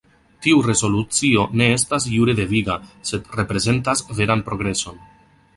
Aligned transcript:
Tiu 0.45 0.61
rezolucio 0.67 1.43
ne 1.61 1.67
estas 1.75 2.09
jure 2.15 2.35
deviga, 2.41 2.79
sed 3.13 3.31
reprezentas 3.43 4.05
veran 4.23 4.47
progreson. 4.49 5.03